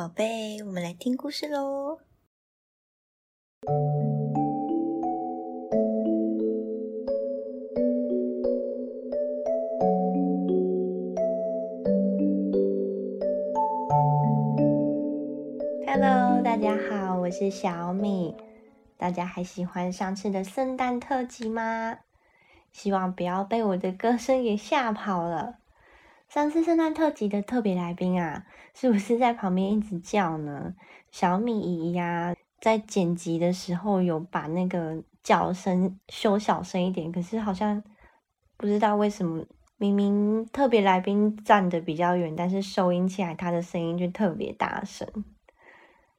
[0.00, 1.98] 宝贝，我们来听故事喽。
[15.86, 18.34] Hello，大家好，我是小米。
[18.96, 21.98] 大家还喜欢上次的圣诞特辑吗？
[22.72, 25.59] 希望不要被我的歌声给吓跑了。
[26.30, 30.76] 上次圣诞特辑的特别来宾啊，是不是在旁边一直叫呢？
[31.10, 37.82] 小米姨呀，在剪辑的时候有把那个叫声修小声一点，可是好像
[38.56, 39.44] 不知道为什么，
[39.76, 45.08] 明明特别来宾站的比较远，但是收音起来他的声音就特别大声。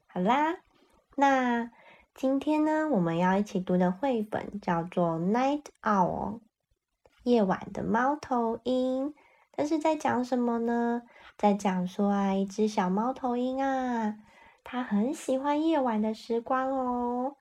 [0.07, 0.57] 好啦，
[1.15, 1.71] 那
[2.13, 6.33] 今天呢，我们要一起读的绘本叫做《Night Owl》，
[7.23, 9.13] 夜晚的猫头鹰。
[9.53, 11.03] 但是在讲什么呢？
[11.37, 14.17] 在讲说啊，一只小猫头鹰啊，
[14.63, 17.35] 它很喜欢夜晚的时光哦。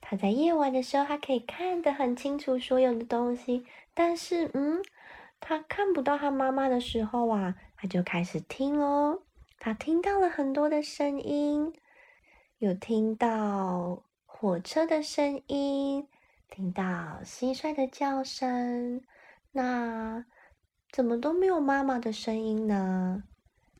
[0.00, 3.66] 它在夜晚的时候，它可以看得很清楚所有的东西。
[3.92, 4.82] 但是，嗯，
[5.40, 9.22] 它看不到它妈妈的时候啊，它就开始听哦。
[9.58, 11.72] 它听到了很多的声音，
[12.58, 16.08] 有听到火车的声音，
[16.50, 16.82] 听到
[17.24, 19.02] 蟋蟀的叫声，
[19.52, 20.24] 那。
[20.92, 23.22] 怎么都没有妈妈的声音呢？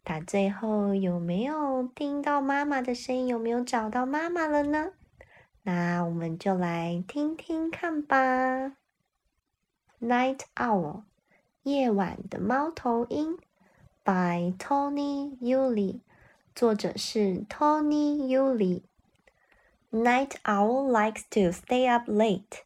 [0.02, 3.26] 他最后有没有听到妈妈的声音？
[3.26, 4.92] 有没有找到妈妈了呢？
[5.62, 8.72] 那我们就来听听看吧。
[10.00, 11.02] Night Owl，
[11.64, 13.36] 夜晚的猫头鹰
[14.02, 16.00] ，by Tony Yuli，
[16.54, 18.80] 作者是 Tony Yuli。
[19.90, 22.62] Night Owl likes to stay up late。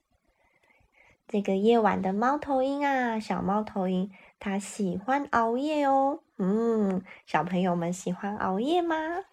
[1.26, 4.08] 这个夜晚的猫头鹰啊，小猫头鹰。
[4.38, 9.24] 他喜欢熬夜哦，嗯，小朋友们喜欢熬夜吗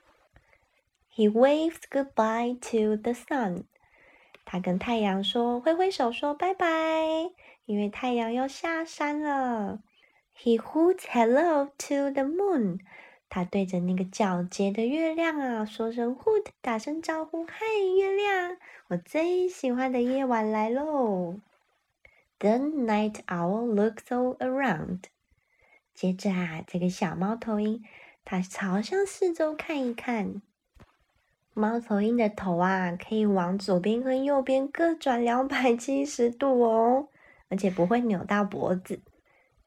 [1.16, 3.64] ？He waves goodbye to the sun。
[4.46, 7.32] 他跟太阳说，挥挥手说拜拜，
[7.66, 9.80] 因为太阳要下山了。
[10.38, 12.80] He hoots hello to the moon。
[13.30, 17.66] 他对着那个皎洁的月亮啊，说声 hoot，打声招呼，嗨，
[17.98, 18.58] 月亮，
[18.90, 21.36] 我最喜欢的夜晚来喽。
[22.44, 25.04] The night owl looks all around。
[25.94, 27.82] 接着啊，这个小猫头鹰，
[28.26, 30.42] 它朝向四周看一看。
[31.54, 37.08] 猫头鹰的头啊，可以往左边和右边各转两百七十度哦，
[37.48, 39.02] 而且不会扭到脖子。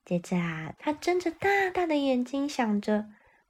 [0.04, 3.06] 接着啊，它睁着大大的眼睛，想着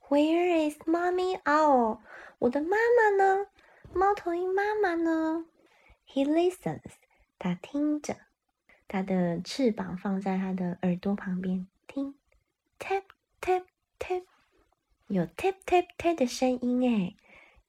[0.08, 1.98] ：Where is mommy owl？
[2.38, 3.46] 我的妈妈呢？
[3.92, 5.46] 猫头鹰妈妈呢
[6.08, 6.92] ？He listens。
[7.40, 8.14] 他听着。
[8.88, 12.14] 它的翅膀放在它的耳朵旁边，听
[12.78, 13.02] ，tap
[13.40, 13.64] tap
[13.98, 14.22] tap，
[15.08, 17.16] 有 tap tap tap 的声音诶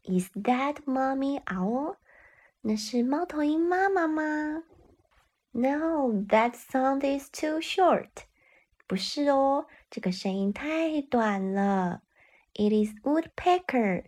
[0.03, 1.97] Is that mommy owl？
[2.61, 4.63] 那是猫头鹰妈妈吗
[5.51, 8.09] ？No，that sound is too short。
[8.85, 12.03] 不是哦，这个声音太短了。
[12.53, 14.05] It is woodpecker。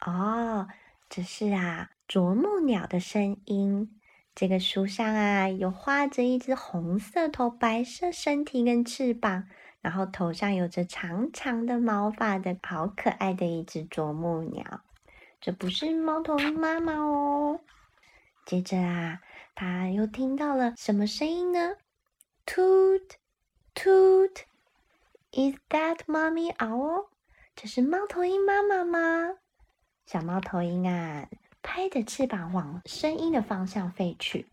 [0.00, 0.68] 哦，
[1.08, 3.97] 这是啊，啄木鸟的声音。
[4.38, 9.48] 这个树上啊，有画着一只红色头、白色身体跟翅膀，
[9.80, 14.82] 然后头上有着长长的毛发的好可爱的一只啄木鸟。
[15.40, 17.58] 这不是猫头鹰妈妈哦。
[18.46, 19.18] 接着啊，
[19.56, 21.74] 他又听到了什么声音呢
[22.46, 23.14] ？Toot
[23.74, 27.08] toot，Is that mommy owl？
[27.56, 29.30] 这是猫头鹰妈妈吗？
[30.06, 31.28] 小猫头鹰啊。
[31.62, 34.46] 拍着翅膀往声音的方向飞去。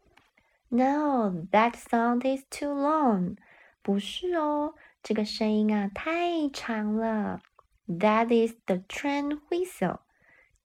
[0.69, 3.37] No, that sound is too long。
[3.81, 4.73] 不是哦，
[5.03, 7.41] 这个声音啊太长了。
[7.87, 9.99] That is the train whistle。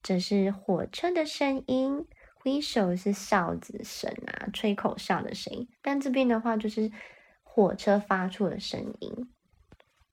[0.02, 2.06] 这是火车的声音。
[2.42, 5.68] Whistle 是哨子声啊，吹口哨的声音。
[5.82, 6.90] 但这边的话就是
[7.42, 9.30] 火车发出的声音。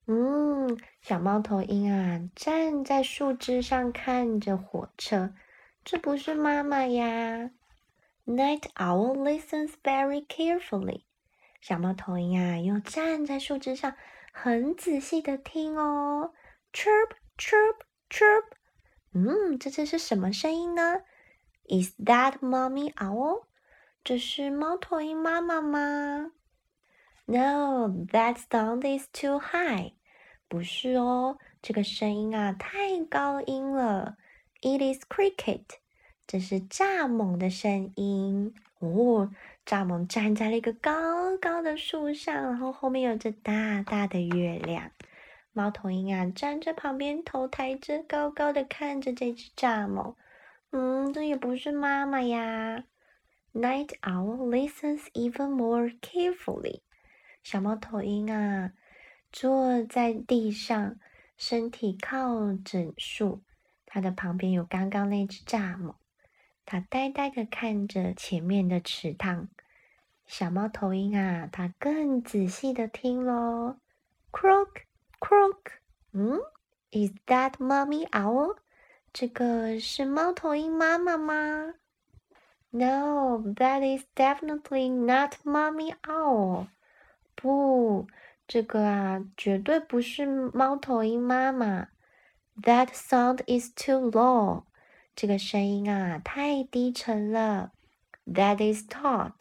[0.07, 5.33] 嗯，小猫头鹰啊，站在树枝上看着火车。
[5.89, 7.49] 这不是妈妈呀。
[8.25, 11.03] Night owl listens very carefully。
[11.61, 13.95] 小猫头鹰啊，又站在树枝上，
[14.33, 16.33] 很仔细的听哦。
[16.73, 17.77] Chirp chirp
[18.09, 18.43] chirp。
[19.13, 21.03] 嗯，这这是什么声音呢
[21.69, 23.45] ？Is that mommy owl？
[24.03, 26.33] 这是猫头鹰妈妈吗
[27.27, 29.93] ？No, that sound is too high。
[30.49, 34.17] 不是哦，这个声音啊太高音了。
[34.61, 35.63] It is cricket，
[36.25, 39.31] 这是蚱蜢的声音哦。
[39.65, 44.91] 蚱蜢站在了一个高高的树上，然后后面有着大大的月亮。
[45.53, 50.15] 猫头鹰啊，站在旁边，头抬着，高高的看着这只蚱蜢。
[50.71, 52.83] 嗯，这也不是妈妈呀。
[53.53, 56.81] Night owl listens even more carefully。
[57.43, 58.71] 小猫头鹰啊，
[59.31, 60.97] 坐在地上，
[61.37, 63.41] 身体靠着树，
[63.97, 65.95] 它的旁边有刚刚那只蚱蜢。
[66.67, 69.47] 它呆呆的看着前面的池塘。
[70.27, 73.77] 小猫头鹰啊，它更仔细的听喽。
[74.31, 74.83] Croak。
[75.19, 75.79] Croak，
[76.11, 76.39] 嗯
[76.91, 78.57] ，Is that mommy owl？
[79.11, 81.73] 这个是猫头鹰妈妈吗
[82.69, 86.67] ？No，that is definitely not mommy owl。
[87.33, 88.05] 不，
[88.47, 91.87] 这个啊，绝对不是猫头鹰妈妈。
[92.61, 94.63] That sound is too low。
[95.15, 97.71] 这个声音啊，太低沉了。
[98.25, 99.33] That is Todd。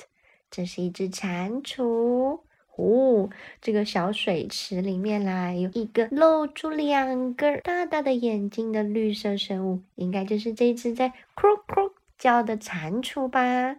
[0.51, 2.41] 这是一只蟾蜍。
[2.77, 3.31] 哦，
[3.63, 13.77] 这个小水池里面啦，有一个露出两个大大的眼睛的绿色生物，应该就是这只在哭哭叫的蟾蜍吧？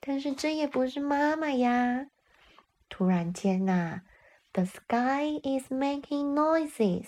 [0.00, 2.06] 但是这也不是妈妈呀！
[2.88, 4.00] 突然间呐
[4.52, 7.04] ，the sky is making noises，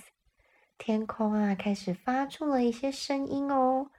[0.83, 3.91] 天空啊开始发出了一些声音哦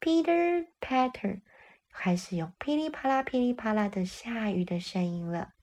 [0.00, 1.40] ，Peter patter，
[1.92, 5.54] 开始有噼里啪啦、噼里啪啦的下雨的声音了。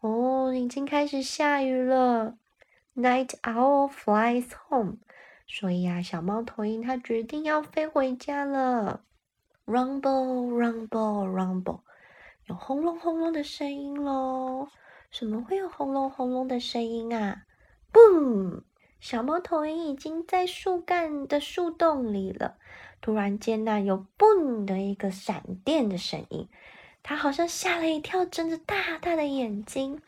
[0.00, 2.38] 哦，已经开始下雨了。
[2.96, 4.96] Night owl flies home，
[5.46, 9.04] 所以啊，小猫头鹰它决定要飞回家了。
[9.66, 11.80] Rumble, rumble, rumble，
[12.46, 14.66] 有轰隆轰隆的声音喽。
[15.10, 17.42] 什么会有轰隆轰隆的声音啊
[17.92, 18.62] ？Boom！
[19.00, 22.58] 小猫头鹰已经在树干的树洞里了。
[23.00, 26.48] 突然间那，有 boom 的一个闪电的声音。
[27.02, 30.02] 它好像吓了一跳，睁着大大的眼睛。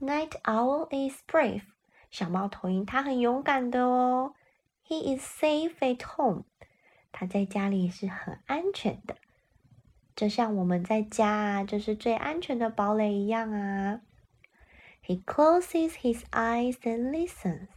[0.00, 1.62] Night owl is brave，
[2.10, 4.34] 小猫头鹰它很勇敢的哦。
[4.88, 6.44] He is safe at home，
[7.12, 9.16] 他在家里是很安全的，
[10.16, 14.00] 就像我们在家，就是最安全的堡垒一样啊。
[15.06, 17.68] He closes his eyes and listens，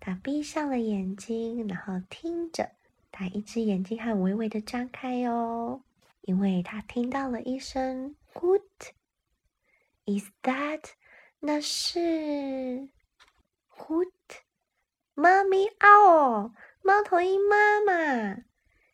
[0.00, 2.70] 他闭上了眼睛，然后听着，
[3.10, 5.82] 他一只眼睛还微微的张开哦。
[6.22, 10.90] 因为他听到了一声 hoot，is that？”
[11.40, 11.98] 那是
[13.76, 14.10] hoot，
[15.14, 16.52] 妈咪哦，
[16.82, 18.42] 猫头鹰妈妈。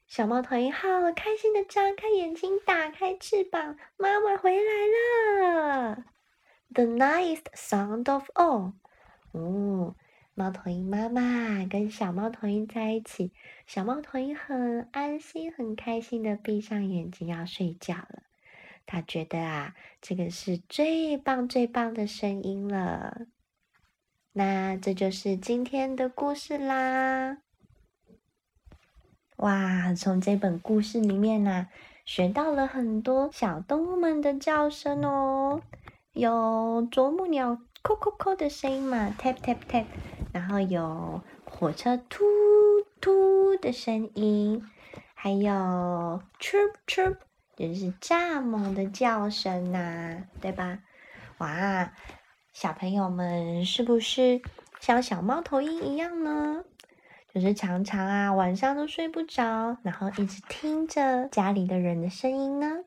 [0.06, 4.72] 小猫头鹰好开心的张开眼睛，打开翅膀，妈妈回来
[5.86, 6.04] 了。
[6.72, 8.74] The nicest sound of all。
[9.32, 9.96] 哦。
[10.36, 13.30] 猫头鹰妈妈跟小猫头鹰在一起，
[13.68, 18.24] 小猫头鹰很安心、很开心的闭上眼睛要睡觉了。
[18.84, 23.26] 它觉得啊，这个是最棒、最棒的声音了。
[24.32, 27.38] 那这就是今天的故事啦。
[29.36, 31.68] 哇，从这本故事里面呢，
[32.04, 35.62] 学到了很多小动物们的叫声哦，
[36.12, 39.84] 有啄木鸟“扣扣扣”的声音嘛，tap tap tap。
[40.34, 42.24] 然后有火车突
[43.00, 44.68] 突的声音，
[45.14, 47.18] 还有 chirp chirp，
[47.54, 50.80] 就是蚱蜢的叫声呐，对吧？
[51.38, 51.92] 哇，
[52.52, 54.42] 小朋友们是不是
[54.80, 56.64] 像小猫头鹰一样呢？
[57.32, 62.80] 就是常常啊晚上都睡不着，然后一直听着家里的人的声音呢？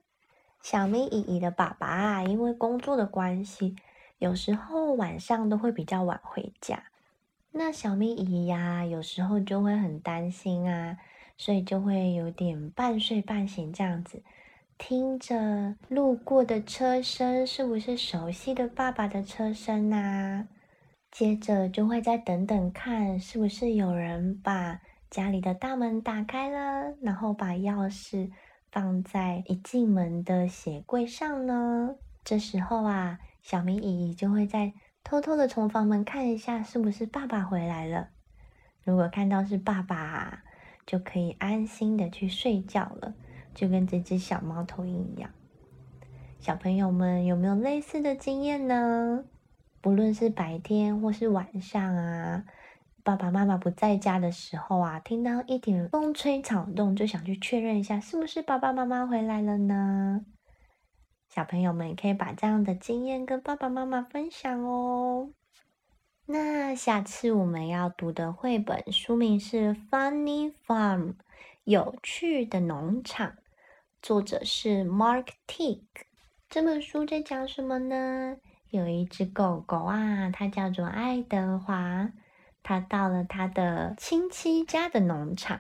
[0.62, 3.78] 小咪姨姨的爸爸啊，因为工作的关系，
[4.18, 6.84] 有时候晚上都会比较晚回家。
[7.60, 10.96] 那小咪姨呀，有时候就会很担心啊，
[11.38, 14.22] 所以就会有点半睡半醒这样子，
[14.78, 20.48] 听着路过的车声，是不是熟悉的爸爸的车声啊？
[21.10, 28.30] 接着就会再等等看，是不是有人把家里的大门打开了，然后把钥匙
[28.72, 31.96] 放在一进门的鞋柜上呢？
[32.24, 34.74] 这时候啊，小咪姨就会在。
[35.10, 38.10] 偷偷的从房门看一下，是不是爸爸回来了？
[38.84, 40.44] 如果看到是爸爸，
[40.86, 43.14] 就可以安心的去睡觉了，
[43.56, 45.30] 就跟这只小猫头鹰一样。
[46.42, 49.24] 小朋友们有没有类似的经验呢？
[49.80, 52.44] 不论是白天或是晚上啊，
[53.02, 60.26] 爸爸妈妈不在家的时候啊，听到一点风吹草动，就想去确认一下，是不是爸爸妈妈回来了呢？
[61.38, 65.30] 小朋友们可以把这样的经验跟爸爸妈妈分享哦。
[66.26, 71.10] 那下次我们要读的绘本书名是《Funny Farm》，
[71.64, 73.36] 有趣的农场，
[74.02, 75.84] 作者是 Mark Tick。
[76.50, 78.38] 这本书在讲什么呢？
[78.72, 82.12] 有一只狗狗啊，它叫做爱德华，
[82.64, 85.60] 他到了他的亲戚家的农场。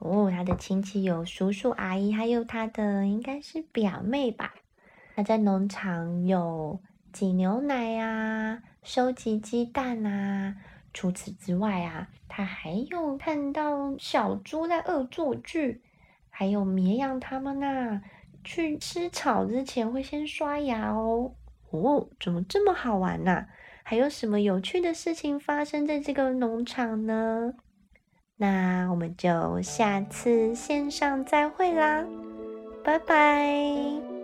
[0.00, 4.54] 哦，他的亲戚有叔叔阿姨，还有他的应该是表妹吧。
[5.18, 6.80] 他在农场有
[7.12, 10.54] 挤牛奶啊，收集鸡蛋啊。
[10.94, 15.82] 除此之外啊，他还有看到小猪在恶作剧，
[16.30, 18.00] 还有绵羊他们呐，
[18.44, 21.32] 去吃草之前会先刷牙哦。
[21.70, 23.46] 哦，怎么这么好玩呐？
[23.82, 27.54] 还有什么有趣的事情发生在这个农场呢？
[28.36, 32.06] 那我们就下次线上再会啦，
[32.84, 34.17] 拜拜。